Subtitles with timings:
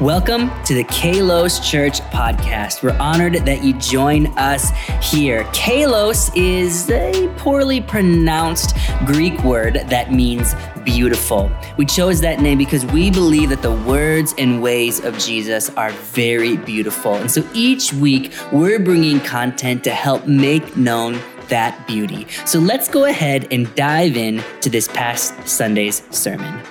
[0.00, 2.82] Welcome to the Kalos Church podcast.
[2.82, 4.70] We're honored that you join us
[5.02, 5.44] here.
[5.52, 8.74] Kalos is a poorly pronounced
[9.04, 10.54] Greek word that means
[10.86, 11.52] beautiful.
[11.76, 15.90] We chose that name because we believe that the words and ways of Jesus are
[15.90, 17.16] very beautiful.
[17.16, 22.26] And so each week, we're bringing content to help make known that beauty.
[22.46, 26.64] So let's go ahead and dive in to this past Sunday's sermon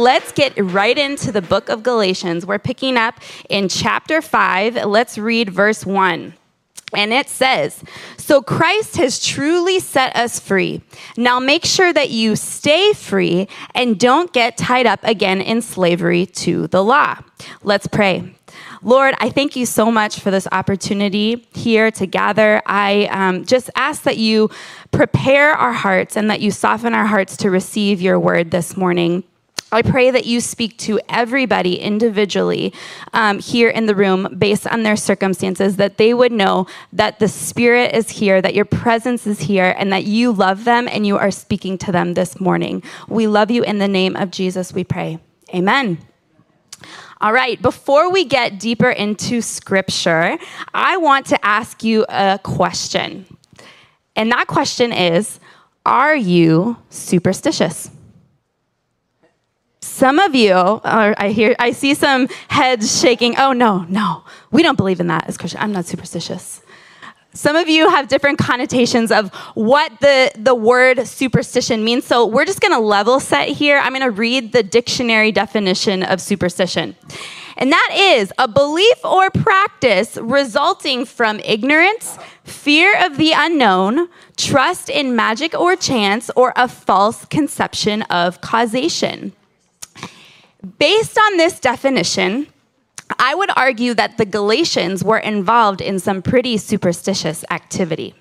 [0.00, 2.46] let's get right into the book of Galatians.
[2.46, 4.86] We're picking up in chapter 5.
[4.86, 6.34] Let's read verse 1.
[6.94, 7.84] And it says,
[8.16, 10.82] So Christ has truly set us free.
[11.16, 16.26] Now make sure that you stay free and don't get tied up again in slavery
[16.26, 17.18] to the law.
[17.62, 18.34] Let's pray.
[18.82, 22.62] Lord, I thank you so much for this opportunity here to gather.
[22.64, 24.50] I um, just ask that you
[24.90, 29.22] prepare our hearts and that you soften our hearts to receive your word this morning.
[29.72, 32.72] I pray that you speak to everybody individually
[33.12, 37.28] um, here in the room based on their circumstances, that they would know that the
[37.28, 41.16] Spirit is here, that your presence is here, and that you love them and you
[41.16, 42.82] are speaking to them this morning.
[43.08, 45.20] We love you in the name of Jesus, we pray.
[45.54, 45.98] Amen.
[47.20, 50.38] All right, before we get deeper into scripture,
[50.72, 53.26] I want to ask you a question.
[54.16, 55.38] And that question is
[55.86, 57.90] Are you superstitious?
[59.90, 63.36] Some of you, are, I hear, I see some heads shaking.
[63.36, 65.62] Oh no, no, we don't believe in that as Christians.
[65.62, 66.62] I'm not superstitious.
[67.34, 72.06] Some of you have different connotations of what the, the word superstition means.
[72.06, 73.78] So we're just going to level set here.
[73.78, 76.96] I'm going to read the dictionary definition of superstition.
[77.56, 84.88] And that is a belief or practice resulting from ignorance, fear of the unknown, trust
[84.88, 89.34] in magic or chance, or a false conception of causation.
[90.78, 92.46] Based on this definition,
[93.18, 98.14] I would argue that the Galatians were involved in some pretty superstitious activity.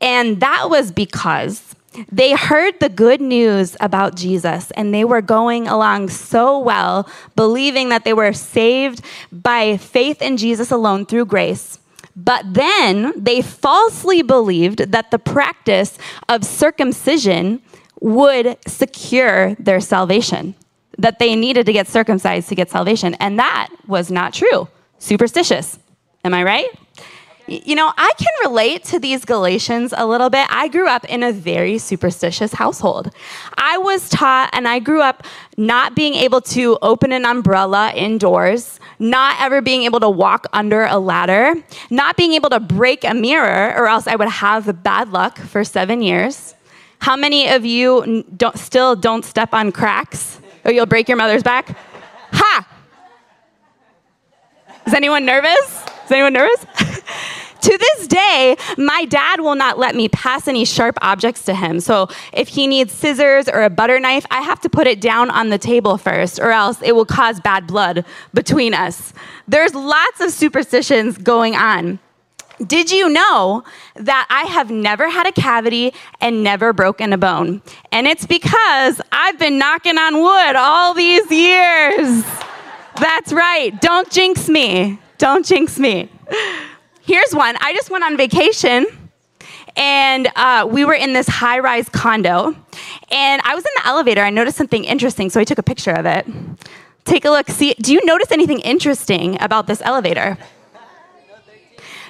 [0.00, 1.74] And that was because
[2.10, 7.88] they heard the good news about Jesus and they were going along so well, believing
[7.88, 9.00] that they were saved
[9.32, 11.78] by faith in Jesus alone through grace.
[12.16, 15.98] But then they falsely believed that the practice
[16.28, 17.60] of circumcision
[18.00, 20.54] would secure their salvation
[20.98, 23.14] that they needed to get circumcised to get salvation.
[23.14, 24.68] And that was not true.
[24.98, 25.78] Superstitious.
[26.24, 26.68] Am I right?
[27.46, 30.46] You know, I can relate to these Galatians a little bit.
[30.48, 33.14] I grew up in a very superstitious household.
[33.58, 35.26] I was taught, and I grew up
[35.58, 40.84] not being able to open an umbrella indoors, not ever being able to walk under
[40.84, 41.54] a ladder,
[41.90, 45.64] not being able to break a mirror, or else I would have bad luck for
[45.64, 46.54] seven years.
[47.00, 50.33] How many of you don't, still don't step on cracks?
[50.64, 51.76] Or you'll break your mother's back.
[52.32, 52.66] Ha!
[54.86, 55.84] Is anyone nervous?
[56.04, 56.60] Is anyone nervous?
[57.60, 61.80] to this day, my dad will not let me pass any sharp objects to him.
[61.80, 65.30] So if he needs scissors or a butter knife, I have to put it down
[65.30, 68.04] on the table first, or else it will cause bad blood
[68.34, 69.14] between us.
[69.48, 71.98] There's lots of superstitions going on.
[72.66, 73.64] Did you know
[73.96, 77.62] that I have never had a cavity and never broken a bone?
[77.90, 82.24] And it's because I've been knocking on wood all these years.
[83.00, 83.78] That's right.
[83.80, 84.98] Don't jinx me.
[85.18, 86.08] Don't jinx me.
[87.02, 87.56] Here's one.
[87.60, 88.86] I just went on vacation
[89.76, 92.54] and uh, we were in this high rise condo.
[93.10, 94.22] And I was in the elevator.
[94.22, 96.26] I noticed something interesting, so I took a picture of it.
[97.04, 97.48] Take a look.
[97.48, 100.38] See, do you notice anything interesting about this elevator?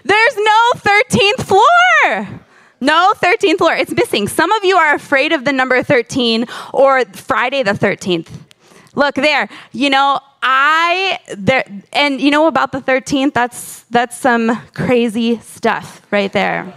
[0.05, 2.41] There's no 13th floor.
[2.81, 3.75] No 13th floor.
[3.75, 4.29] It's missing.
[4.29, 8.29] Some of you are afraid of the number 13 or Friday the 13th.
[8.95, 9.49] Look there.
[9.73, 13.33] You know, I there and you know about the 13th?
[13.33, 16.73] That's that's some crazy stuff right there.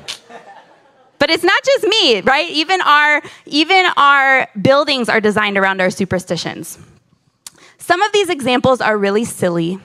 [1.20, 2.50] But it's not just me, right?
[2.50, 6.80] Even our even our buildings are designed around our superstitions.
[7.78, 9.80] Some of these examples are really silly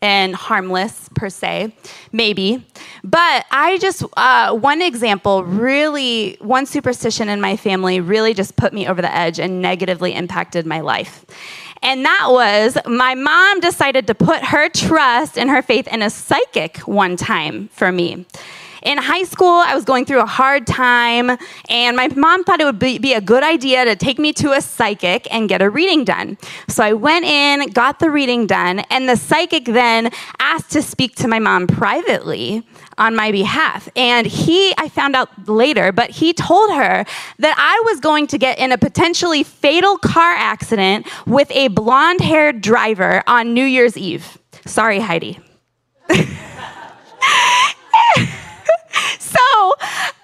[0.00, 1.74] and harmless per se,
[2.12, 2.64] maybe.
[3.02, 8.72] But I just, uh, one example really, one superstition in my family really just put
[8.72, 11.24] me over the edge and negatively impacted my life.
[11.82, 16.10] And that was my mom decided to put her trust and her faith in a
[16.10, 18.26] psychic one time for me.
[18.82, 21.36] In high school, I was going through a hard time,
[21.68, 24.52] and my mom thought it would be, be, a good idea to take me to
[24.52, 26.38] a psychic and get a reading done.
[26.68, 31.16] So I went in, got the reading done, and the psychic then asked to speak
[31.16, 32.66] to my mom privately
[32.98, 33.88] on my behalf.
[33.96, 37.04] And he, I found out later, but he told her
[37.38, 42.20] that I was going to get in a potentially fatal car accident with a blonde
[42.20, 44.38] haired driver on New Year's Eve.
[44.66, 45.38] Sorry, Heidi.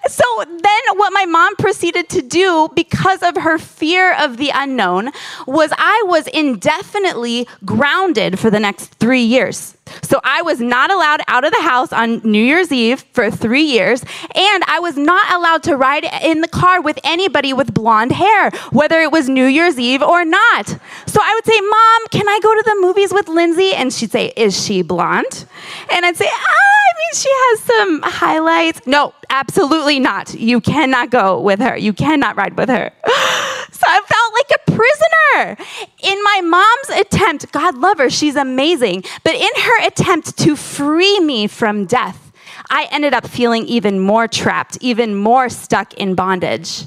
[0.07, 5.11] so then what my mom proceeded to do because of her fear of the unknown
[5.47, 9.74] was I was indefinitely grounded for the next 3 years.
[10.01, 13.61] So I was not allowed out of the house on New Year's Eve for 3
[13.61, 14.03] years
[14.33, 18.51] and I was not allowed to ride in the car with anybody with blonde hair
[18.71, 20.67] whether it was New Year's Eve or not.
[21.05, 24.11] So I would say, "Mom, can I go to the movies with Lindsay?" and she'd
[24.11, 25.45] say, "Is she blonde?"
[25.91, 28.81] And I'd say, ah, I mean, she has some highlights.
[28.85, 30.33] No, absolutely not.
[30.33, 31.77] You cannot go with her.
[31.77, 32.91] You cannot ride with her.
[33.75, 35.57] So I felt like a prisoner.
[36.03, 41.19] In my mom's attempt, God love her, she's amazing, but in her attempt to free
[41.19, 42.31] me from death,
[42.69, 46.85] I ended up feeling even more trapped, even more stuck in bondage.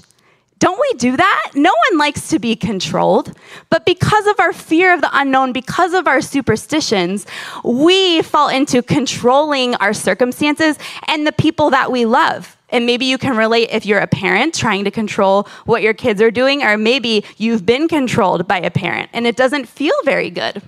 [0.58, 1.52] Don't we do that?
[1.55, 3.32] No one likes to be controlled.
[3.70, 7.26] But because of our fear of the unknown, because of our superstitions,
[7.64, 10.76] we fall into controlling our circumstances
[11.06, 12.57] and the people that we love.
[12.70, 16.20] And maybe you can relate if you're a parent trying to control what your kids
[16.20, 20.31] are doing, or maybe you've been controlled by a parent and it doesn't feel very
[20.31, 20.62] good.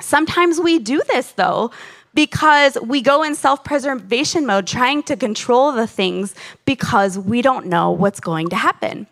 [0.00, 1.70] Sometimes we do this though
[2.14, 6.34] because we go in self preservation mode trying to control the things
[6.64, 9.06] because we don't know what's going to happen.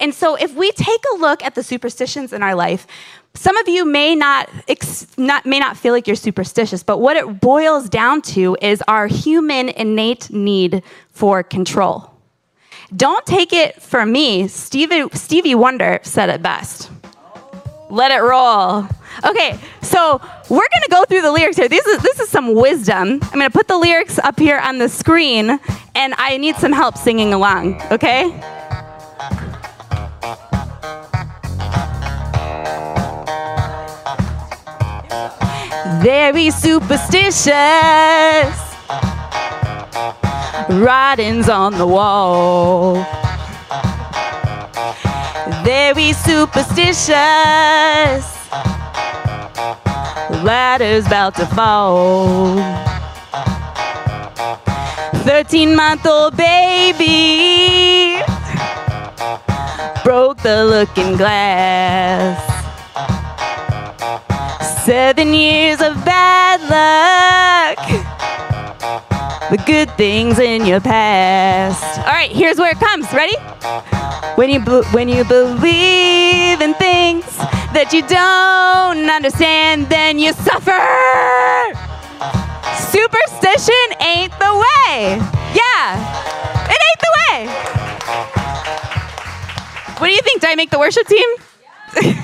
[0.00, 2.86] And so, if we take a look at the superstitions in our life,
[3.34, 4.48] some of you may not,
[5.16, 9.06] not, may not feel like you're superstitious, but what it boils down to is our
[9.06, 12.10] human innate need for control.
[12.94, 14.48] Don't take it from me.
[14.48, 16.90] Stevie, Stevie Wonder said it best.
[17.90, 18.86] Let it roll.
[19.24, 21.68] Okay, so we're gonna go through the lyrics here.
[21.68, 23.20] This is, this is some wisdom.
[23.22, 25.58] I'm gonna put the lyrics up here on the screen,
[25.94, 28.24] and I need some help singing along, okay?
[36.02, 37.46] Very superstitious.
[40.68, 42.94] Writings on the wall.
[45.64, 47.14] Very superstitious.
[50.42, 52.56] Ladder's about to fall.
[55.24, 58.22] 13 month old baby
[60.04, 62.45] broke the looking glass.
[64.86, 67.78] Seven years of bad luck.
[69.50, 71.98] The good things in your past.
[71.98, 73.12] All right, here's where it comes.
[73.12, 73.36] Ready?
[74.36, 74.60] When you
[74.92, 77.24] when you believe in things
[77.74, 80.78] that you don't understand, then you suffer.
[82.78, 85.18] Superstition ain't the way.
[85.50, 85.98] Yeah,
[86.70, 87.50] it ain't the way.
[89.98, 90.42] What do you think?
[90.42, 91.28] Did I make the worship team?
[92.00, 92.22] Yeah.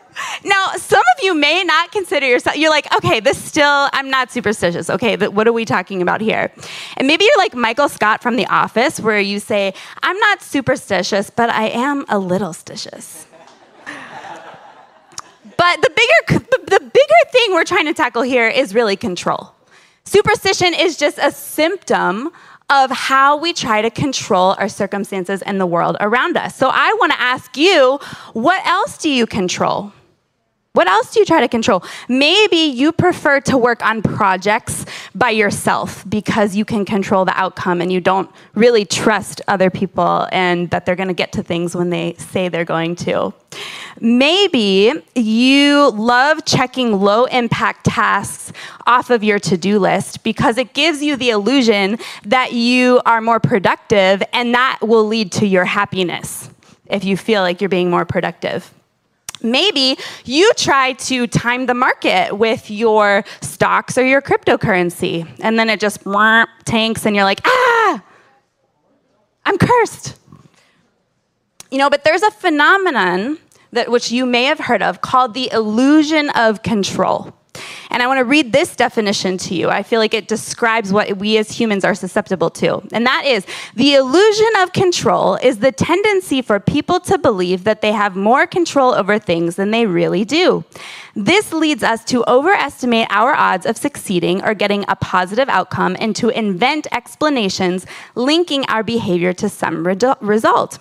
[0.44, 4.30] Now, some of you may not consider yourself, you're like, okay, this still, I'm not
[4.30, 4.90] superstitious.
[4.90, 6.52] Okay, but what are we talking about here?
[6.96, 11.30] And maybe you're like Michael Scott from The Office, where you say, I'm not superstitious,
[11.30, 13.26] but I am a little stitious.
[15.56, 19.52] but the bigger, the bigger thing we're trying to tackle here is really control.
[20.04, 22.30] Superstition is just a symptom
[22.68, 26.56] of how we try to control our circumstances and the world around us.
[26.56, 27.98] So I want to ask you,
[28.32, 29.92] what else do you control?
[30.76, 31.82] What else do you try to control?
[32.06, 37.80] Maybe you prefer to work on projects by yourself because you can control the outcome
[37.80, 41.74] and you don't really trust other people and that they're going to get to things
[41.74, 43.32] when they say they're going to.
[44.00, 48.52] Maybe you love checking low impact tasks
[48.86, 53.22] off of your to do list because it gives you the illusion that you are
[53.22, 56.50] more productive and that will lead to your happiness
[56.84, 58.74] if you feel like you're being more productive.
[59.42, 65.68] Maybe you try to time the market with your stocks or your cryptocurrency, and then
[65.68, 66.00] it just
[66.64, 68.02] tanks, and you're like, ah,
[69.44, 70.16] I'm cursed.
[71.70, 73.38] You know, but there's a phenomenon
[73.72, 77.35] that which you may have heard of called the illusion of control.
[77.96, 79.70] And I want to read this definition to you.
[79.70, 82.86] I feel like it describes what we as humans are susceptible to.
[82.92, 87.80] And that is the illusion of control is the tendency for people to believe that
[87.80, 90.62] they have more control over things than they really do.
[91.14, 96.14] This leads us to overestimate our odds of succeeding or getting a positive outcome and
[96.16, 99.86] to invent explanations linking our behavior to some
[100.20, 100.78] result.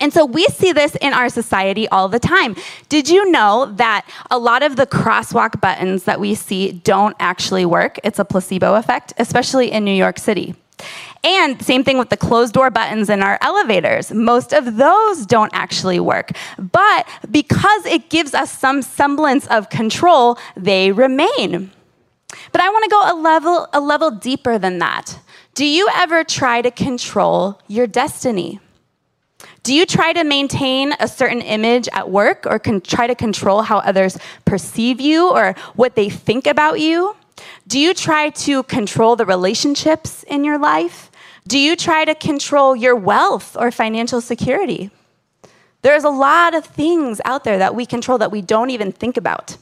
[0.00, 2.56] And so we see this in our society all the time.
[2.88, 7.64] Did you know that a lot of the crosswalk buttons that we see don't actually
[7.64, 7.98] work?
[8.02, 10.54] It's a placebo effect, especially in New York City.
[11.22, 14.12] And same thing with the closed door buttons in our elevators.
[14.12, 16.32] Most of those don't actually work.
[16.58, 21.70] But because it gives us some semblance of control, they remain.
[22.52, 25.18] But I want to go a level a level deeper than that.
[25.54, 28.60] Do you ever try to control your destiny?
[29.64, 33.62] Do you try to maintain a certain image at work or can try to control
[33.62, 37.16] how others perceive you or what they think about you?
[37.66, 41.10] Do you try to control the relationships in your life?
[41.48, 44.90] Do you try to control your wealth or financial security?
[45.80, 49.16] There's a lot of things out there that we control that we don't even think
[49.16, 49.56] about.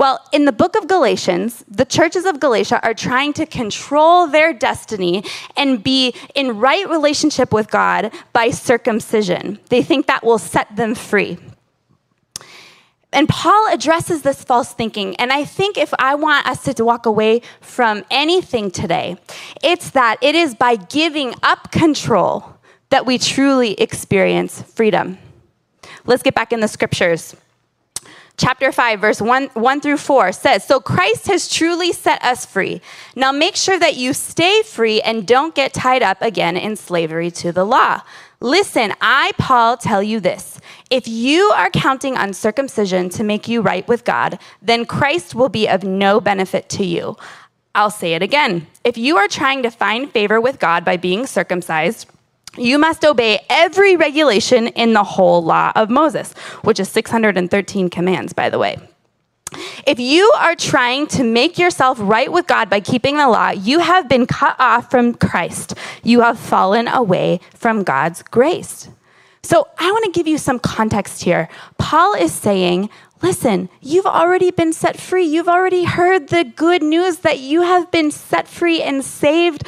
[0.00, 4.54] Well, in the book of Galatians, the churches of Galatia are trying to control their
[4.54, 5.24] destiny
[5.58, 9.58] and be in right relationship with God by circumcision.
[9.68, 11.36] They think that will set them free.
[13.12, 15.16] And Paul addresses this false thinking.
[15.16, 19.18] And I think if I want us to walk away from anything today,
[19.62, 22.56] it's that it is by giving up control
[22.88, 25.18] that we truly experience freedom.
[26.06, 27.36] Let's get back in the scriptures
[28.36, 32.80] chapter 5, verse 1, 1 through 4 says, So Christ has truly set us free.
[33.14, 37.30] Now make sure that you stay free and don't get tied up again in slavery
[37.32, 38.02] to the law.
[38.40, 40.58] Listen, I, Paul, tell you this.
[40.88, 45.50] If you are counting on circumcision to make you right with God, then Christ will
[45.50, 47.16] be of no benefit to you.
[47.74, 48.66] I'll say it again.
[48.82, 52.06] If you are trying to find favor with God by being circumcised,
[52.56, 58.32] you must obey every regulation in the whole law of Moses, which is 613 commands,
[58.32, 58.78] by the way.
[59.86, 63.80] If you are trying to make yourself right with God by keeping the law, you
[63.80, 65.74] have been cut off from Christ.
[66.04, 68.88] You have fallen away from God's grace.
[69.42, 71.48] So I want to give you some context here.
[71.78, 72.90] Paul is saying,
[73.22, 75.26] Listen, you've already been set free.
[75.26, 79.62] You've already heard the good news that you have been set free and saved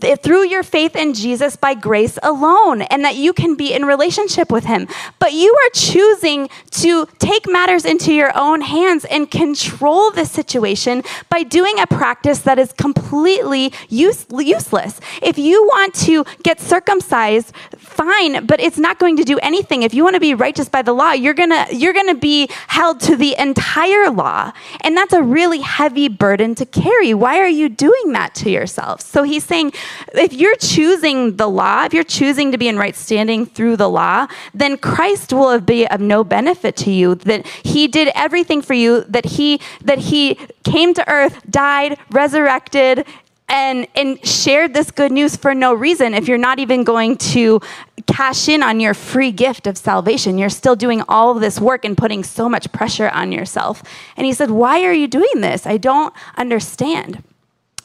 [0.00, 4.50] through your faith in Jesus by grace alone, and that you can be in relationship
[4.50, 4.88] with Him.
[5.18, 11.02] But you are choosing to take matters into your own hands and control the situation
[11.28, 15.00] by doing a practice that is completely use, useless.
[15.22, 19.82] If you want to get circumcised, fine, but it's not going to do anything.
[19.82, 23.00] If you want to be righteous by the law, you're gonna you're gonna be held
[23.00, 24.52] to the entire law,
[24.82, 27.14] and that's a really heavy burden to carry.
[27.14, 29.00] Why are you doing that to yourself?
[29.00, 29.72] So He's saying
[30.14, 33.88] if you're choosing the law, if you're choosing to be in right standing through the
[33.88, 37.14] law, then Christ will be of no benefit to you.
[37.16, 43.06] That he did everything for you, that he that he came to earth, died, resurrected,
[43.48, 46.14] and and shared this good news for no reason.
[46.14, 47.60] If you're not even going to
[48.06, 51.84] cash in on your free gift of salvation you're still doing all of this work
[51.84, 53.82] and putting so much pressure on yourself.
[54.16, 55.66] And he said why are you doing this?
[55.66, 57.22] I don't understand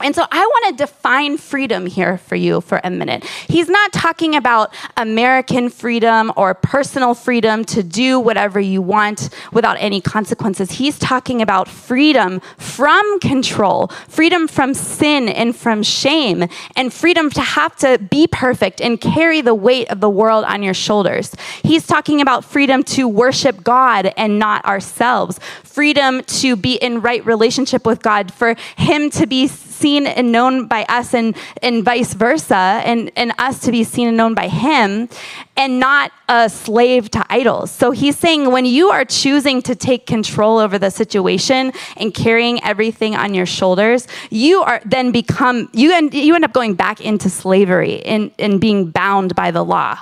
[0.02, 3.24] and so I want to define freedom here for you for a minute.
[3.48, 9.78] He's not talking about American freedom or personal freedom to do whatever you want without
[9.80, 10.72] any consequences.
[10.72, 17.42] He's talking about freedom from control, freedom from sin and from shame, and freedom to
[17.42, 21.34] have to be perfect and carry the weight of the world on your shoulders.
[21.64, 27.26] He's talking about freedom to worship God and not ourselves, freedom to be in right
[27.26, 32.14] relationship with God, for Him to be seen and known by us and, and vice
[32.14, 35.10] versa, and, and us to be seen and known by him,
[35.58, 37.72] and not a slave to idols.
[37.72, 42.64] So he's saying when you are choosing to take control over the situation and carrying
[42.64, 47.02] everything on your shoulders, you are then become, you end, you end up going back
[47.02, 50.00] into slavery and, and being bound by the law.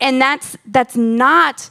[0.00, 1.70] And that's, that's not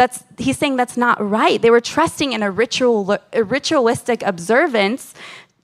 [0.00, 5.12] that's he's saying that's not right they were trusting in a ritual a ritualistic observance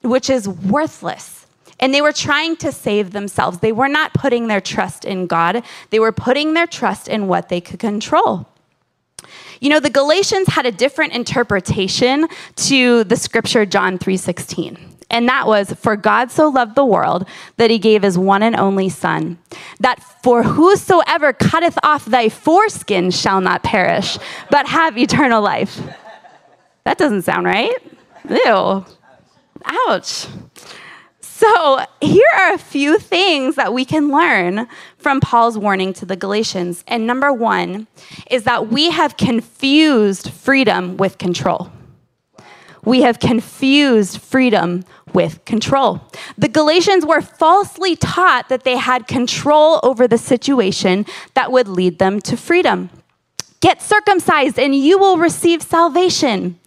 [0.07, 1.47] which is worthless.
[1.79, 3.59] And they were trying to save themselves.
[3.59, 7.49] They were not putting their trust in God, they were putting their trust in what
[7.49, 8.49] they could control.
[9.61, 14.97] You know, the Galatians had a different interpretation to the scripture John 3:16.
[15.09, 18.57] And that was, For God so loved the world that he gave his one and
[18.57, 19.39] only Son,
[19.81, 24.19] that for whosoever cutteth off thy foreskin shall not perish,
[24.51, 25.81] but have eternal life.
[26.85, 27.77] That doesn't sound right.
[28.29, 28.85] Ew.
[29.67, 30.27] Ouch.
[31.21, 36.17] So, here are a few things that we can learn from Paul's warning to the
[36.17, 36.83] Galatians.
[36.89, 37.89] And number one
[38.31, 41.71] is that we have confused freedom with control.
[42.85, 46.01] We have confused freedom with control.
[46.39, 51.05] The Galatians were falsely taught that they had control over the situation
[51.35, 52.89] that would lead them to freedom.
[53.61, 56.59] Get circumcised and you will receive salvation.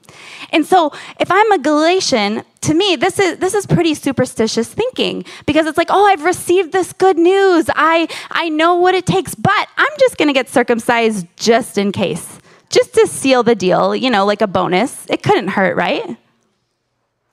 [0.52, 5.26] And so, if I'm a Galatian, to me, this is this is pretty superstitious thinking
[5.46, 7.70] because it's like, oh, I've received this good news.
[7.76, 11.92] I I know what it takes, but I'm just going to get circumcised just in
[11.92, 12.40] case,
[12.70, 13.96] just to seal the deal.
[13.96, 15.06] You know, like a bonus.
[15.10, 16.18] It couldn't hurt, right?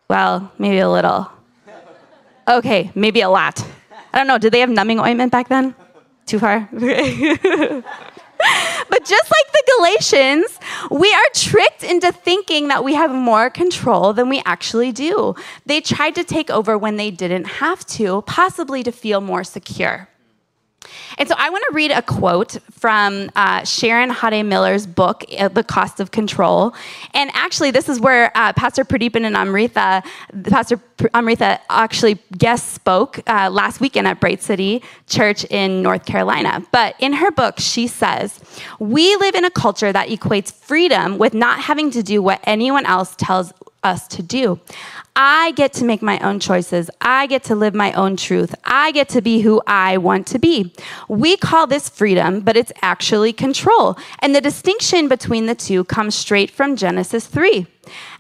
[0.09, 1.31] Well, maybe a little.
[2.49, 3.65] Okay, maybe a lot.
[4.13, 4.39] I don't know.
[4.39, 5.75] Did they have numbing ointment back then?
[6.27, 6.69] Too far.
[8.89, 10.59] but just like the Galatians,
[10.91, 15.35] we are tricked into thinking that we have more control than we actually do.
[15.65, 20.09] They tried to take over when they didn't have to, possibly to feel more secure.
[21.19, 25.49] And so I want to read a quote from uh, Sharon Hodde Miller's book, uh,
[25.49, 26.75] The Cost of Control.
[27.15, 30.03] And actually, this is where uh, Pastor Pradeepan and Amrita,
[30.45, 30.81] Pastor
[31.15, 36.65] Amrita actually guest spoke uh, last weekend at Bright City Church in North Carolina.
[36.73, 38.41] But in her book, she says,
[38.79, 42.87] We live in a culture that equates freedom with not having to do what anyone
[42.87, 43.53] else tells
[43.83, 44.61] us to do.
[45.15, 46.91] I get to make my own choices.
[47.01, 48.55] I get to live my own truth.
[48.65, 50.75] I get to be who I want to be.
[51.09, 53.97] We call this freedom, but it's actually control.
[54.21, 57.67] And the distinction between the two comes straight from Genesis 3.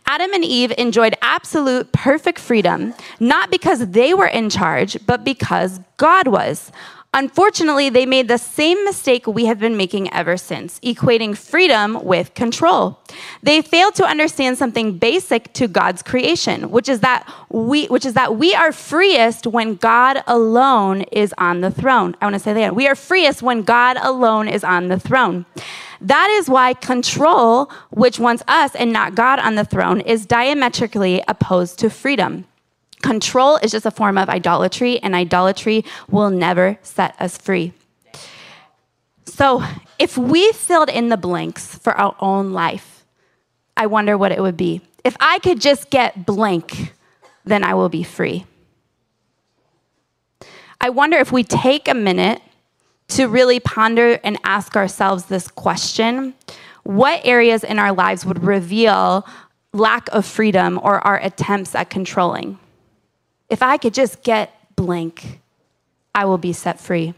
[0.06, 5.80] Adam and Eve enjoyed absolute perfect freedom, not because they were in charge, but because
[5.96, 6.70] God was.
[7.14, 12.34] Unfortunately, they made the same mistake we have been making ever since, equating freedom with
[12.34, 13.00] control.
[13.42, 18.14] They failed to understand something basic to God's creation, which is that we which is
[18.14, 22.16] that we are freest when God alone is on the throne.
[22.20, 22.74] I want to say that again.
[22.74, 25.46] We are freest when God alone is on the throne.
[26.02, 31.22] That is why control, which wants us and not God on the throne, is diametrically
[31.26, 32.44] opposed to freedom.
[33.02, 37.72] Control is just a form of idolatry, and idolatry will never set us free.
[39.26, 39.62] So,
[39.98, 43.04] if we filled in the blanks for our own life,
[43.76, 44.80] I wonder what it would be.
[45.04, 46.94] If I could just get blank,
[47.44, 48.46] then I will be free.
[50.80, 52.42] I wonder if we take a minute
[53.08, 56.34] to really ponder and ask ourselves this question
[56.82, 59.26] what areas in our lives would reveal
[59.72, 62.58] lack of freedom or our attempts at controlling?
[63.48, 65.40] If I could just get blank,
[66.14, 67.14] I will be set free.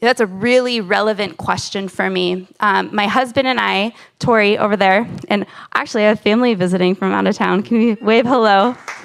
[0.00, 2.46] That's a really relevant question for me.
[2.60, 7.12] Um, my husband and I, Tori over there, and actually I have family visiting from
[7.12, 7.64] out of town.
[7.64, 8.76] Can you wave hello?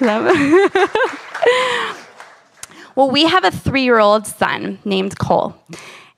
[2.94, 5.56] well, we have a three year old son named Cole.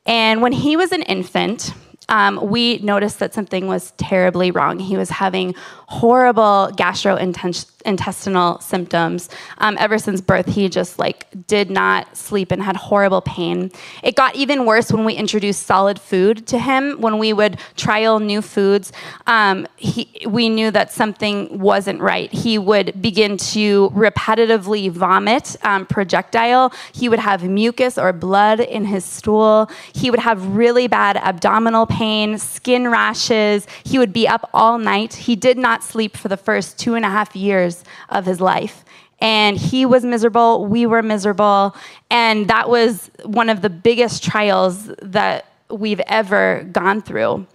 [0.04, 1.72] And when he was an infant,
[2.08, 4.78] um, we noticed that something was terribly wrong.
[4.78, 5.54] He was having
[5.88, 9.28] horrible gastrointestinal symptoms.
[9.58, 13.70] Um, ever since birth, he just like did not sleep and had horrible pain.
[14.02, 17.00] It got even worse when we introduced solid food to him.
[17.00, 18.92] When we would trial new foods,
[19.26, 22.32] um, he, we knew that something wasn't right.
[22.32, 26.72] He would begin to repetitively vomit um, projectile.
[26.92, 29.70] He would have mucus or blood in his stool.
[29.92, 33.66] He would have really bad abdominal pain, skin rashes.
[33.84, 35.14] He would be up all night.
[35.14, 38.84] He did not sleep for the first two and a half years of his life.
[39.18, 41.74] And he was miserable, we were miserable,
[42.10, 47.46] and that was one of the biggest trials that we've ever gone through.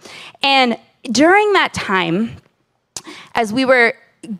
[0.42, 2.36] And during that time,
[3.36, 3.94] as we were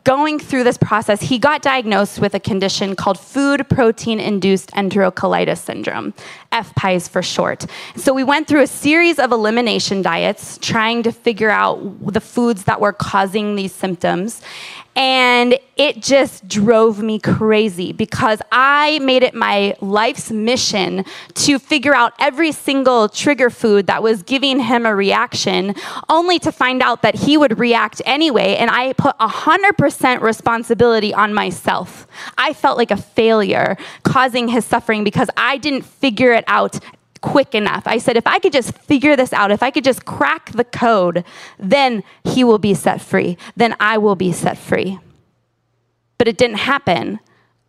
[0.05, 5.59] going through this process, he got diagnosed with a condition called food protein induced enterocolitis
[5.59, 6.14] syndrome,
[6.53, 7.66] FPIES for short.
[7.97, 11.81] So we went through a series of elimination diets trying to figure out
[12.12, 14.40] the foods that were causing these symptoms.
[14.95, 21.95] And it just drove me crazy because I made it my life's mission to figure
[21.95, 25.75] out every single trigger food that was giving him a reaction,
[26.11, 28.57] only to find out that he would react anyway.
[28.57, 32.07] And I put 100% responsibility on myself.
[32.37, 36.79] I felt like a failure causing his suffering because I didn't figure it out
[37.23, 37.85] quick enough.
[37.87, 40.65] I said, if I could just figure this out, if I could just crack the
[40.65, 41.25] code,
[41.59, 43.39] then he will be set free.
[43.57, 44.99] Then I will be set free.
[46.19, 47.19] But it didn't happen.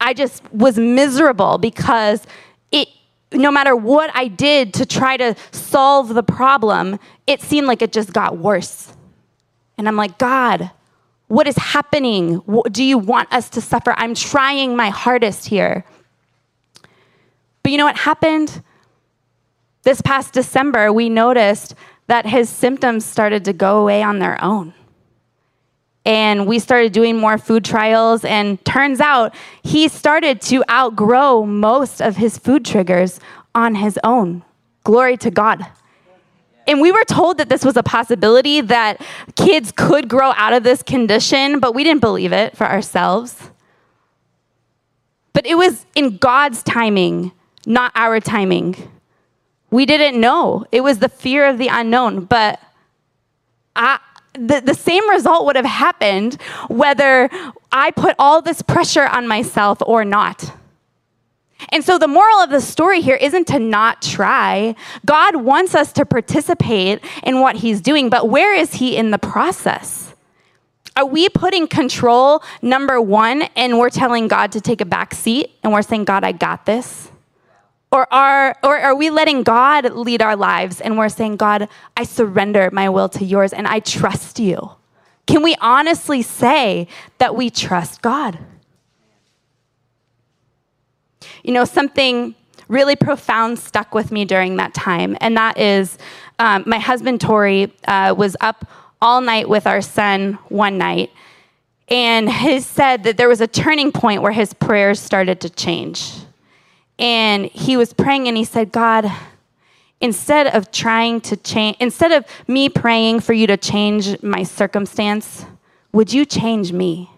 [0.01, 2.27] I just was miserable because
[2.71, 2.89] it,
[3.31, 7.93] no matter what I did to try to solve the problem, it seemed like it
[7.93, 8.91] just got worse.
[9.77, 10.69] And I'm like, God,
[11.33, 12.43] What is happening?
[12.71, 13.95] Do you want us to suffer?
[13.97, 15.83] I'm trying my hardest here.
[17.63, 18.61] But you know what happened?
[19.83, 21.75] This past December, we noticed
[22.07, 24.73] that his symptoms started to go away on their own.
[26.05, 32.01] And we started doing more food trials, and turns out he started to outgrow most
[32.01, 33.19] of his food triggers
[33.55, 34.43] on his own.
[34.83, 35.65] Glory to God.
[36.67, 39.01] And we were told that this was a possibility that
[39.35, 43.49] kids could grow out of this condition, but we didn't believe it for ourselves.
[45.33, 47.31] But it was in God's timing,
[47.65, 48.75] not our timing.
[49.73, 50.65] We didn't know.
[50.71, 52.25] It was the fear of the unknown.
[52.25, 52.59] But
[53.75, 53.99] I,
[54.33, 57.27] the, the same result would have happened whether
[57.71, 60.55] I put all this pressure on myself or not.
[61.69, 64.75] And so the moral of the story here isn't to not try.
[65.07, 69.17] God wants us to participate in what He's doing, but where is He in the
[69.17, 70.13] process?
[70.95, 75.49] Are we putting control, number one, and we're telling God to take a back seat
[75.63, 77.09] and we're saying, God, I got this?
[77.93, 82.05] Or are, or are we letting God lead our lives and we're saying, God, I
[82.05, 84.71] surrender my will to yours and I trust you?
[85.27, 86.87] Can we honestly say
[87.19, 88.39] that we trust God?
[91.43, 92.33] You know, something
[92.67, 95.99] really profound stuck with me during that time, and that is
[96.39, 98.65] um, my husband, Tori, uh, was up
[99.03, 101.11] all night with our son one night,
[101.89, 106.11] and he said that there was a turning point where his prayers started to change.
[106.99, 109.11] And he was praying and he said, God,
[109.99, 115.45] instead of trying to change, instead of me praying for you to change my circumstance,
[115.91, 117.09] would you change me?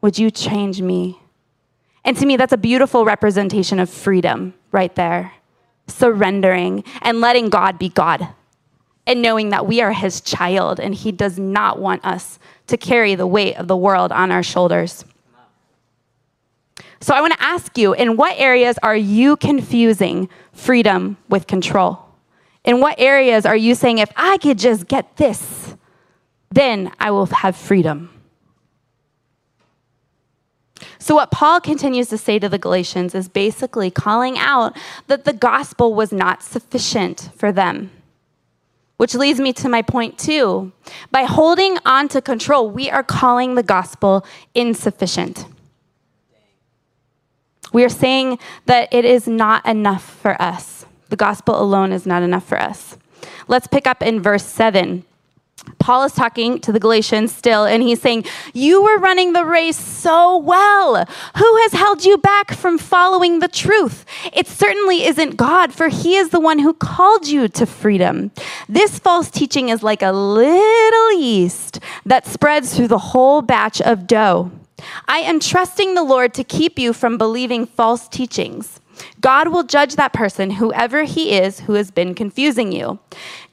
[0.00, 1.18] Would you change me?
[2.04, 5.32] And to me, that's a beautiful representation of freedom right there.
[5.86, 8.28] Surrendering and letting God be God
[9.06, 13.14] and knowing that we are his child and he does not want us to carry
[13.14, 15.04] the weight of the world on our shoulders.
[17.02, 21.98] So I want to ask you in what areas are you confusing freedom with control?
[22.64, 25.74] In what areas are you saying, if I could just get this,
[26.52, 28.08] then I will have freedom?
[31.00, 34.76] So, what Paul continues to say to the Galatians is basically calling out
[35.08, 37.90] that the gospel was not sufficient for them.
[38.98, 40.70] Which leads me to my point two.
[41.10, 45.46] By holding on to control, we are calling the gospel insufficient.
[47.72, 50.86] We are saying that it is not enough for us.
[51.08, 52.96] The gospel alone is not enough for us.
[53.48, 55.04] Let's pick up in verse 7.
[55.78, 59.76] Paul is talking to the Galatians still, and he's saying, You were running the race
[59.76, 61.04] so well.
[61.36, 64.04] Who has held you back from following the truth?
[64.32, 68.32] It certainly isn't God, for he is the one who called you to freedom.
[68.68, 74.06] This false teaching is like a little yeast that spreads through the whole batch of
[74.06, 74.50] dough.
[75.08, 78.80] I am trusting the Lord to keep you from believing false teachings.
[79.20, 82.98] God will judge that person, whoever he is, who has been confusing you.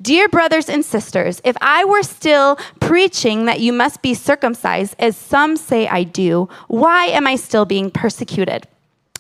[0.01, 5.15] Dear brothers and sisters, if I were still preaching that you must be circumcised, as
[5.15, 8.67] some say I do, why am I still being persecuted?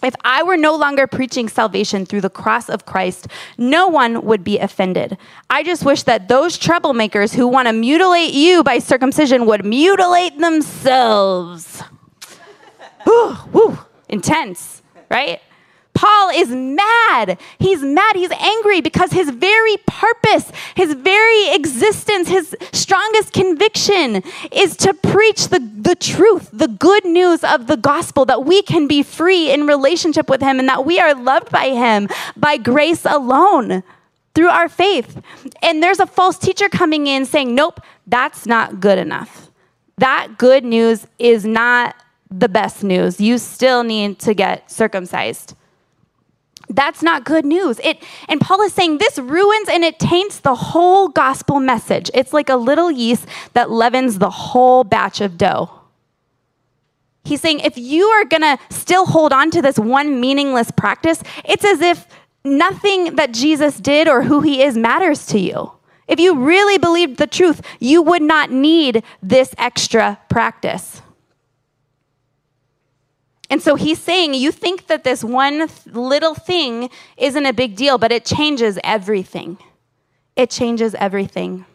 [0.01, 4.45] If I were no longer preaching salvation through the cross of Christ, no one would
[4.45, 5.17] be offended.
[5.49, 10.37] I just wish that those troublemakers who want to mutilate you by circumcision would mutilate
[10.37, 11.83] themselves.
[13.03, 15.41] Whew, whew, intense, right?
[15.99, 17.37] Paul is mad.
[17.57, 18.15] He's mad.
[18.15, 25.49] He's angry because his very purpose, his very existence, his strongest conviction is to preach
[25.49, 29.67] the, the truth, the good news of the gospel, that we can be free in
[29.67, 32.07] relationship with him and that we are loved by him
[32.37, 33.83] by grace alone
[34.33, 35.21] through our faith.
[35.61, 39.51] And there's a false teacher coming in saying, nope, that's not good enough.
[39.97, 41.93] That good news is not
[42.31, 43.19] the best news.
[43.19, 45.55] You still need to get circumcised.
[46.69, 47.79] That's not good news.
[47.83, 52.11] It and Paul is saying this ruins and it taints the whole gospel message.
[52.13, 55.71] It's like a little yeast that leavens the whole batch of dough.
[57.23, 61.21] He's saying if you are going to still hold on to this one meaningless practice,
[61.43, 62.07] it's as if
[62.43, 65.71] nothing that Jesus did or who he is matters to you.
[66.07, 71.01] If you really believed the truth, you would not need this extra practice.
[73.49, 77.97] And so he's saying, you think that this one little thing isn't a big deal,
[77.97, 79.57] but it changes everything.
[80.35, 81.65] It changes everything.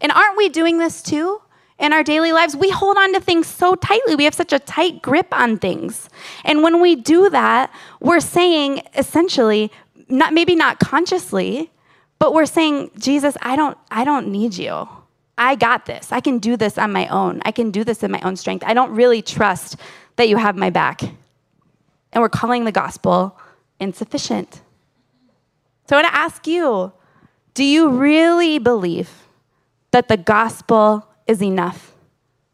[0.00, 1.42] And aren't we doing this too?
[1.78, 4.16] In our daily lives, we hold on to things so tightly.
[4.16, 6.08] We have such a tight grip on things.
[6.44, 9.70] And when we do that, we're saying essentially,
[10.08, 11.70] not maybe not consciously,
[12.18, 14.88] but we're saying, Jesus, I don't I don't need you.
[15.36, 16.10] I got this.
[16.10, 17.40] I can do this on my own.
[17.44, 18.64] I can do this in my own strength.
[18.66, 19.76] I don't really trust
[20.18, 21.02] that you have my back.
[21.02, 23.38] And we're calling the gospel
[23.80, 24.60] insufficient.
[25.88, 26.92] So I want to ask you
[27.54, 29.10] do you really believe
[29.90, 31.92] that the gospel is enough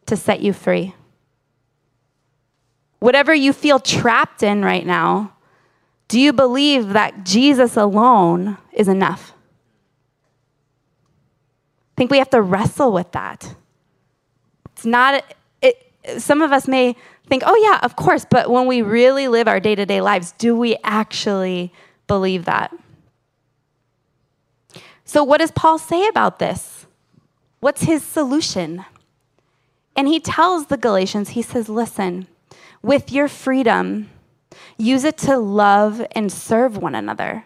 [0.06, 0.94] to set you free?
[3.00, 5.34] Whatever you feel trapped in right now,
[6.08, 9.34] do you believe that Jesus alone is enough?
[11.92, 13.54] I think we have to wrestle with that.
[14.72, 15.22] It's not,
[16.18, 16.96] some of us may
[17.28, 20.32] think, oh, yeah, of course, but when we really live our day to day lives,
[20.32, 21.72] do we actually
[22.06, 22.74] believe that?
[25.04, 26.86] So, what does Paul say about this?
[27.60, 28.84] What's his solution?
[29.96, 32.26] And he tells the Galatians, he says, listen,
[32.82, 34.10] with your freedom,
[34.76, 37.44] use it to love and serve one another.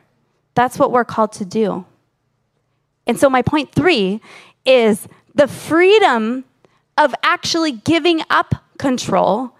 [0.54, 1.84] That's what we're called to do.
[3.06, 4.20] And so, my point three
[4.64, 6.44] is the freedom
[6.98, 9.52] of actually giving up control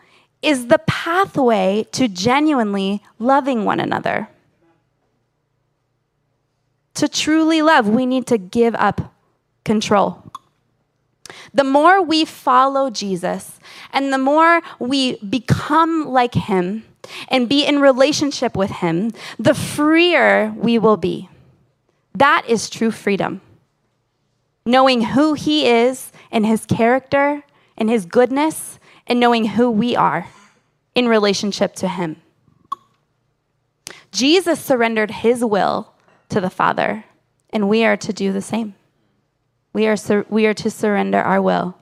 [0.42, 4.28] is the pathway to genuinely loving one another.
[6.94, 9.14] To truly love, we need to give up
[9.64, 10.22] control.
[11.54, 13.58] The more we follow Jesus
[13.92, 16.84] and the more we become like him
[17.28, 21.28] and be in relationship with him, the freer we will be.
[22.14, 23.40] That is true freedom.
[24.66, 27.42] Knowing who He is and His character
[27.76, 30.26] and His goodness, and knowing who we are
[30.94, 32.16] in relationship to Him.
[34.10, 35.92] Jesus surrendered His will
[36.28, 37.04] to the Father,
[37.50, 38.74] and we are to do the same.
[39.72, 41.76] We are, sur- we are to surrender our will.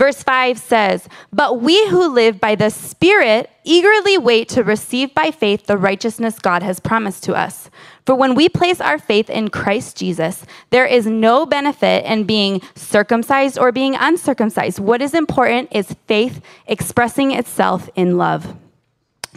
[0.00, 5.30] Verse 5 says, But we who live by the Spirit eagerly wait to receive by
[5.30, 7.68] faith the righteousness God has promised to us.
[8.06, 12.62] For when we place our faith in Christ Jesus, there is no benefit in being
[12.74, 14.78] circumcised or being uncircumcised.
[14.78, 18.56] What is important is faith expressing itself in love.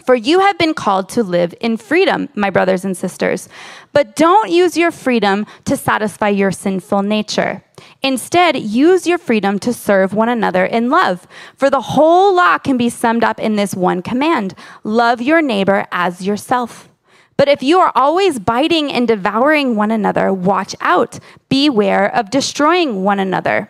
[0.05, 3.49] For you have been called to live in freedom, my brothers and sisters.
[3.91, 7.63] But don't use your freedom to satisfy your sinful nature.
[8.01, 11.27] Instead, use your freedom to serve one another in love.
[11.55, 15.85] For the whole law can be summed up in this one command love your neighbor
[15.91, 16.89] as yourself.
[17.35, 21.19] But if you are always biting and devouring one another, watch out.
[21.49, 23.69] Beware of destroying one another.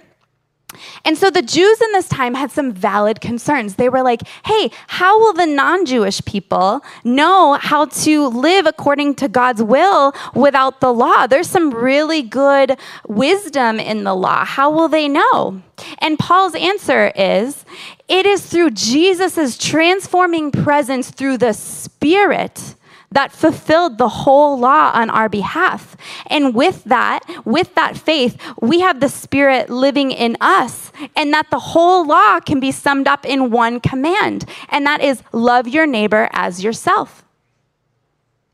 [1.05, 3.75] And so the Jews in this time had some valid concerns.
[3.75, 9.15] They were like, hey, how will the non Jewish people know how to live according
[9.15, 11.27] to God's will without the law?
[11.27, 14.45] There's some really good wisdom in the law.
[14.45, 15.61] How will they know?
[15.99, 17.65] And Paul's answer is
[18.07, 22.75] it is through Jesus' transforming presence through the Spirit
[23.13, 25.95] that fulfilled the whole law on our behalf.
[26.27, 31.49] And with that, with that faith, we have the Spirit living in us, and that
[31.49, 35.85] the whole law can be summed up in one command, and that is love your
[35.85, 37.23] neighbor as yourself.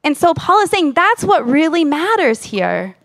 [0.03, 2.95] And so Paul is saying that's what really matters here.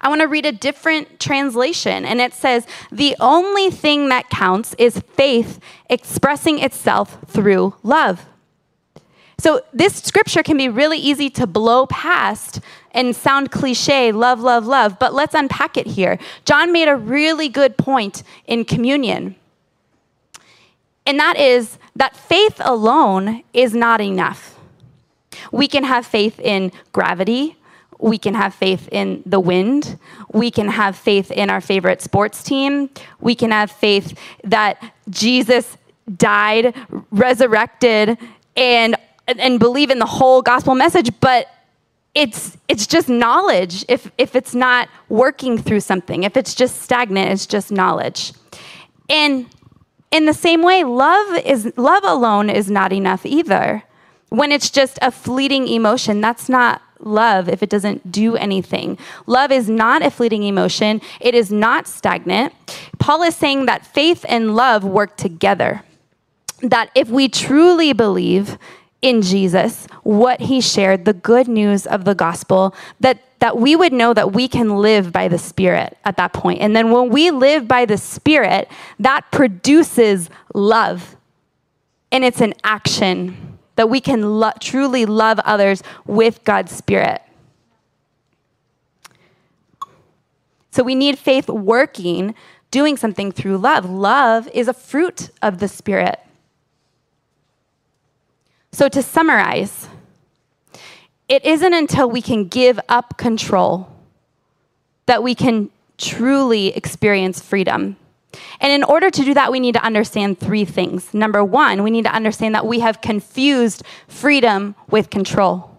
[0.00, 4.74] I want to read a different translation, and it says, The only thing that counts
[4.78, 8.26] is faith expressing itself through love.
[9.44, 12.60] So, this scripture can be really easy to blow past
[12.92, 16.18] and sound cliche love, love, love, but let's unpack it here.
[16.46, 19.36] John made a really good point in communion,
[21.04, 24.58] and that is that faith alone is not enough.
[25.52, 27.58] We can have faith in gravity.
[27.98, 29.98] We can have faith in the wind.
[30.32, 32.88] We can have faith in our favorite sports team.
[33.20, 35.76] We can have faith that Jesus
[36.16, 36.74] died,
[37.10, 38.16] resurrected,
[38.56, 41.48] and and believe in the whole gospel message, but
[42.14, 43.84] it's it's just knowledge.
[43.88, 48.32] If if it's not working through something if it's just stagnant it's just knowledge.
[49.10, 49.46] And
[50.10, 53.82] in the same way love is love alone is not enough either.
[54.28, 58.96] When it's just a fleeting emotion that's not love if it doesn't do anything.
[59.26, 61.00] Love is not a fleeting emotion.
[61.20, 62.54] It is not stagnant.
[62.98, 65.82] Paul is saying that faith and love work together.
[66.62, 68.56] That if we truly believe
[69.04, 73.92] in Jesus, what he shared, the good news of the gospel, that, that we would
[73.92, 76.62] know that we can live by the Spirit at that point.
[76.62, 78.66] And then when we live by the Spirit,
[78.98, 81.16] that produces love.
[82.10, 87.20] And it's an action that we can lo- truly love others with God's Spirit.
[90.70, 92.34] So we need faith working,
[92.70, 93.84] doing something through love.
[93.84, 96.23] Love is a fruit of the Spirit.
[98.74, 99.88] So, to summarize,
[101.28, 103.88] it isn't until we can give up control
[105.06, 107.96] that we can truly experience freedom.
[108.60, 111.14] And in order to do that, we need to understand three things.
[111.14, 115.70] Number one, we need to understand that we have confused freedom with control.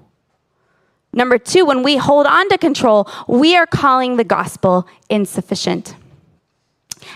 [1.11, 5.97] Number two, when we hold on to control, we are calling the gospel insufficient.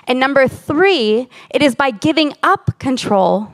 [0.07, 3.53] And number three, it is by giving up control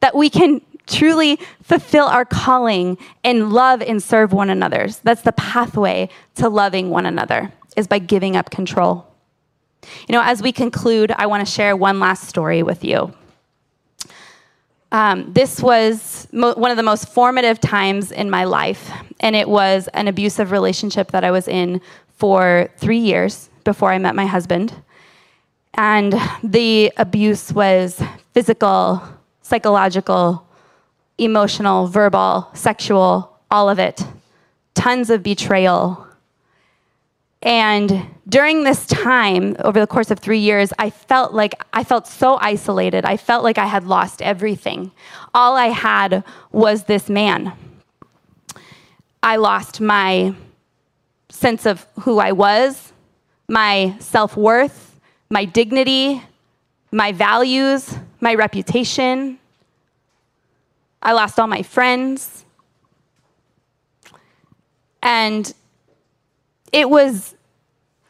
[0.00, 4.88] that we can truly fulfill our calling and love and serve one another.
[5.02, 9.06] That's the pathway to loving one another, is by giving up control.
[10.08, 13.12] You know, as we conclude, I want to share one last story with you.
[14.92, 18.90] Um, this was mo- one of the most formative times in my life,
[19.20, 21.80] and it was an abusive relationship that I was in
[22.18, 24.74] for three years before I met my husband.
[25.74, 26.14] And
[26.44, 28.02] the abuse was
[28.34, 29.02] physical,
[29.40, 30.46] psychological,
[31.18, 34.04] emotional, verbal, sexual, all of it.
[34.74, 36.06] Tons of betrayal,
[37.42, 42.06] and during this time, over the course of three years, I felt like I felt
[42.06, 43.04] so isolated.
[43.04, 44.92] I felt like I had lost everything.
[45.34, 46.22] All I had
[46.52, 47.52] was this man.
[49.24, 50.34] I lost my
[51.30, 52.92] sense of who I was,
[53.48, 56.22] my self worth, my dignity,
[56.92, 59.38] my values, my reputation.
[61.02, 62.44] I lost all my friends.
[65.02, 65.52] And
[66.72, 67.34] it was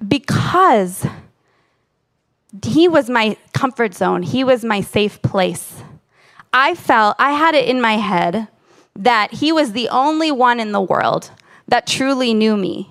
[0.06, 1.06] because
[2.64, 5.82] he was my comfort zone, he was my safe place.
[6.52, 8.48] I felt, I had it in my head
[8.94, 11.30] that he was the only one in the world
[11.68, 12.90] that truly knew me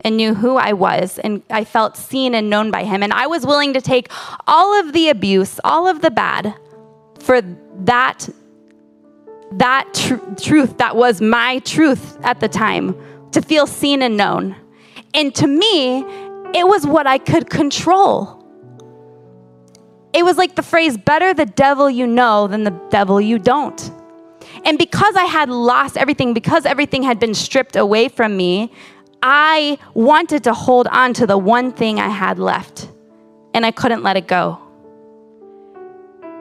[0.00, 3.02] and knew who I was, and I felt seen and known by him.
[3.02, 4.08] And I was willing to take
[4.46, 6.54] all of the abuse, all of the bad,
[7.20, 7.40] for
[7.80, 8.28] that
[9.58, 12.96] that tr- truth that was my truth at the time
[13.32, 14.56] to feel seen and known.
[15.14, 16.00] And to me,
[16.54, 18.38] it was what I could control.
[20.12, 23.90] It was like the phrase, better the devil you know than the devil you don't.
[24.64, 28.70] And because I had lost everything, because everything had been stripped away from me,
[29.22, 32.90] I wanted to hold on to the one thing I had left,
[33.54, 34.58] and I couldn't let it go.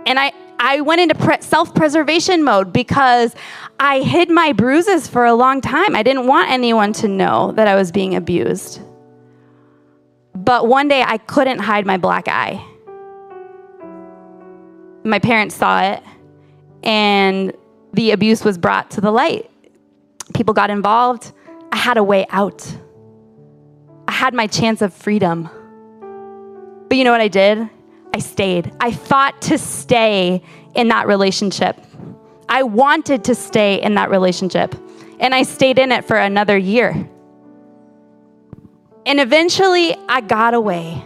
[0.05, 3.35] And I, I went into pre- self preservation mode because
[3.79, 5.95] I hid my bruises for a long time.
[5.95, 8.79] I didn't want anyone to know that I was being abused.
[10.35, 12.63] But one day I couldn't hide my black eye.
[15.03, 16.03] My parents saw it,
[16.83, 17.53] and
[17.93, 19.49] the abuse was brought to the light.
[20.35, 21.33] People got involved.
[21.71, 22.71] I had a way out.
[24.07, 25.49] I had my chance of freedom.
[26.87, 27.67] But you know what I did?
[28.13, 28.71] I stayed.
[28.79, 30.41] I fought to stay
[30.75, 31.77] in that relationship.
[32.49, 34.75] I wanted to stay in that relationship,
[35.19, 37.09] and I stayed in it for another year.
[39.05, 41.03] And eventually, I got away.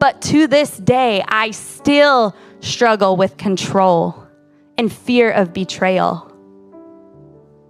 [0.00, 4.26] But to this day, I still struggle with control
[4.76, 6.33] and fear of betrayal.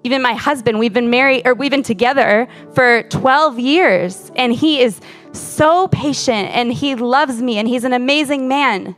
[0.04, 4.80] Even my husband, we've been married or we've been together for 12 years, and he
[4.80, 5.00] is
[5.32, 8.94] so patient and he loves me and he's an amazing man.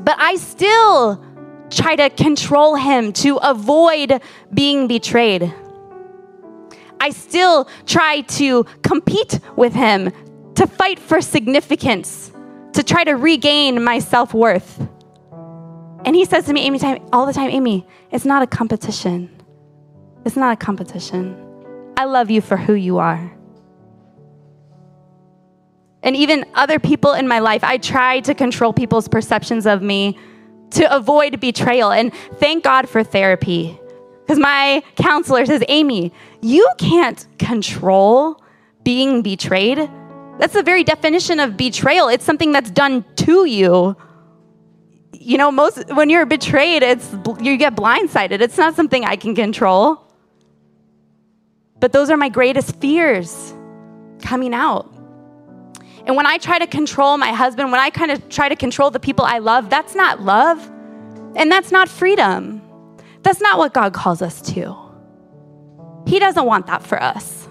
[0.00, 1.22] But I still
[1.70, 4.20] try to control him to avoid
[4.52, 5.52] being betrayed.
[6.98, 10.10] I still try to compete with him,
[10.54, 12.32] to fight for significance,
[12.72, 14.80] to try to regain my self worth.
[16.04, 16.80] And he says to me Amy,
[17.12, 19.35] all the time, Amy, it's not a competition.
[20.26, 21.40] It's not a competition.
[21.96, 23.32] I love you for who you are.
[26.02, 30.18] And even other people in my life, I try to control people's perceptions of me
[30.70, 31.92] to avoid betrayal.
[31.92, 33.78] And thank God for therapy.
[34.20, 36.12] Because my counselor says, Amy,
[36.42, 38.42] you can't control
[38.82, 39.78] being betrayed.
[40.40, 42.08] That's the very definition of betrayal.
[42.08, 43.96] It's something that's done to you.
[45.12, 48.40] You know, most when you're betrayed, it's you get blindsided.
[48.40, 50.05] It's not something I can control.
[51.80, 53.54] But those are my greatest fears
[54.20, 54.92] coming out.
[56.06, 58.90] And when I try to control my husband, when I kind of try to control
[58.90, 60.70] the people I love, that's not love.
[61.34, 62.62] And that's not freedom.
[63.22, 64.76] That's not what God calls us to.
[66.06, 67.48] He doesn't want that for us.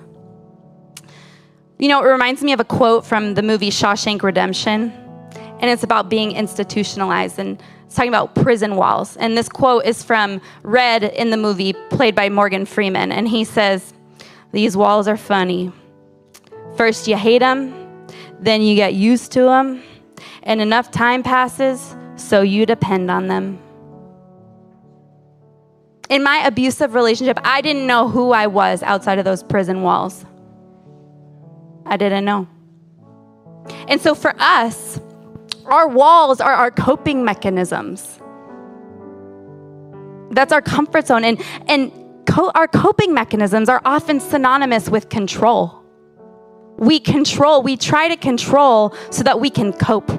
[1.77, 4.93] You know, it reminds me of a quote from the movie Shawshank Redemption,
[5.59, 9.17] and it's about being institutionalized and it's talking about prison walls.
[9.17, 13.43] And this quote is from Red in the movie, played by Morgan Freeman, and he
[13.43, 13.93] says,
[14.55, 15.69] These walls are funny.
[16.77, 18.07] First, you hate them,
[18.39, 19.83] then you get used to them,
[20.43, 23.59] and enough time passes, so you depend on them.
[26.09, 30.23] In my abusive relationship, I didn't know who I was outside of those prison walls.
[31.85, 32.47] I didn't know.
[33.89, 35.01] And so for us,
[35.65, 38.21] our walls are our coping mechanisms.
[40.31, 41.25] That's our comfort zone.
[41.25, 41.91] And, and
[42.35, 45.81] co- our coping mechanisms are often synonymous with control.
[46.77, 50.11] We control, we try to control so that we can cope.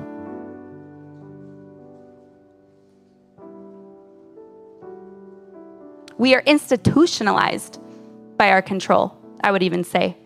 [6.16, 7.78] We are institutionalized
[8.38, 9.14] by our control,
[9.44, 10.16] I would even say.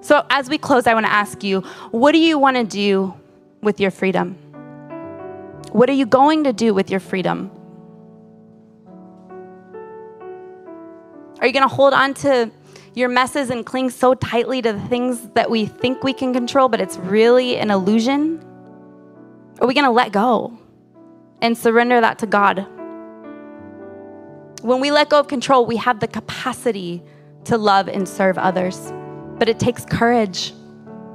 [0.00, 3.14] So, as we close, I want to ask you what do you want to do
[3.60, 4.34] with your freedom?
[5.72, 7.50] What are you going to do with your freedom?
[11.42, 12.52] Are you going to hold on to
[12.94, 16.68] your messes and cling so tightly to the things that we think we can control,
[16.68, 18.40] but it's really an illusion?
[19.60, 20.56] Are we going to let go
[21.40, 22.64] and surrender that to God?
[24.62, 27.02] When we let go of control, we have the capacity
[27.46, 28.92] to love and serve others.
[29.36, 30.54] But it takes courage.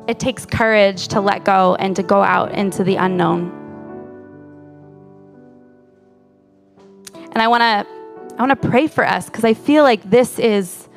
[0.09, 3.53] It takes courage to let go and to go out into the unknown.
[7.31, 7.96] And I want to
[8.37, 10.87] I want to pray for us because I feel like this is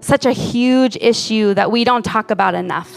[0.00, 2.90] such a huge issue that we don't talk about enough.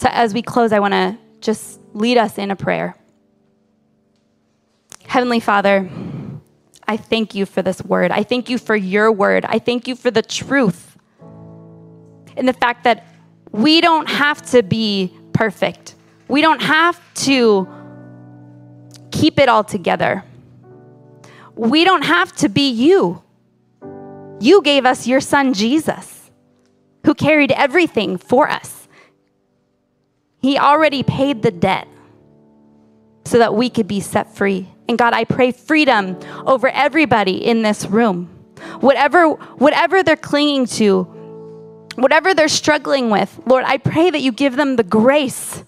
[0.00, 2.96] So as we close, I want to just lead us in a prayer.
[5.04, 5.88] Heavenly Father,
[6.86, 8.12] I thank you for this word.
[8.12, 9.44] I thank you for your word.
[9.44, 10.96] I thank you for the truth
[12.38, 13.06] and the fact that
[13.52, 15.96] we don't have to be perfect.
[16.28, 17.68] We don't have to
[19.10, 20.24] keep it all together.
[21.58, 23.22] We don't have to be you.
[24.40, 26.30] You gave us your son, Jesus,
[27.04, 28.86] who carried everything for us.
[30.40, 31.88] He already paid the debt
[33.24, 34.68] so that we could be set free.
[34.88, 38.26] And God, I pray freedom over everybody in this room.
[38.80, 41.02] Whatever, whatever they're clinging to,
[41.96, 45.64] whatever they're struggling with, Lord, I pray that you give them the grace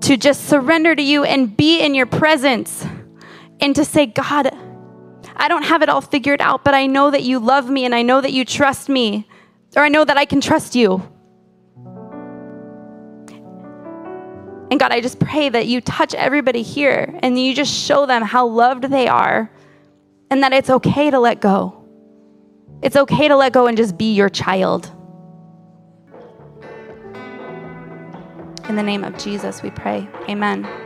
[0.00, 2.86] to just surrender to you and be in your presence
[3.60, 4.50] and to say, God,
[5.36, 7.94] I don't have it all figured out, but I know that you love me and
[7.94, 9.28] I know that you trust me,
[9.76, 11.02] or I know that I can trust you.
[14.70, 18.22] And God, I just pray that you touch everybody here and you just show them
[18.22, 19.50] how loved they are
[20.30, 21.84] and that it's okay to let go.
[22.82, 24.90] It's okay to let go and just be your child.
[28.68, 30.08] In the name of Jesus, we pray.
[30.28, 30.85] Amen.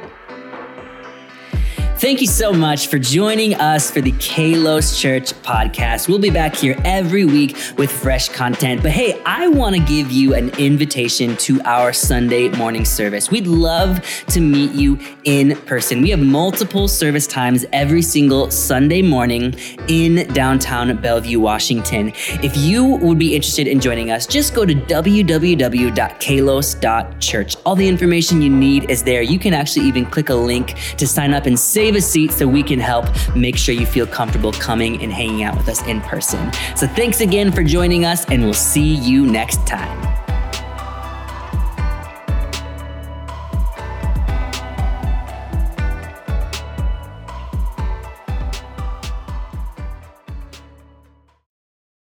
[2.00, 6.08] Thank you so much for joining us for the Kalos Church podcast.
[6.08, 8.82] We'll be back here every week with fresh content.
[8.82, 13.30] But hey, I want to give you an invitation to our Sunday morning service.
[13.30, 16.00] We'd love to meet you in person.
[16.00, 19.54] We have multiple service times every single Sunday morning
[19.86, 22.14] in downtown Bellevue, Washington.
[22.42, 27.56] If you would be interested in joining us, just go to www.kalos.church.
[27.66, 29.20] All the information you need is there.
[29.20, 32.30] You can actually even click a link to sign up and save save a seat
[32.30, 35.84] so we can help make sure you feel comfortable coming and hanging out with us
[35.86, 36.52] in person.
[36.76, 40.09] So thanks again for joining us, and we'll see you next time.